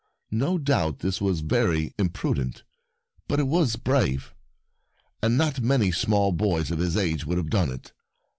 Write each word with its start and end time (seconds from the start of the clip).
No 0.33 0.57
doubt 0.57 0.97
this 1.01 1.21
was 1.21 1.41
very 1.41 1.93
impru 1.99 2.33
dent, 2.35 2.63
but 3.27 3.39
it 3.39 3.45
was 3.47 3.75
brave, 3.75 4.33
and 5.21 5.37
not 5.37 5.61
many 5.61 5.91
small 5.91 6.31
boys 6.31 6.71
of 6.71 6.79
his 6.79 6.97
age 6.97 7.23
would 7.27 7.37
have 7.37 7.51
done 7.51 7.69
it. 7.71 7.93